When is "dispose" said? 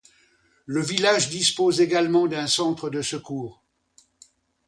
1.29-1.79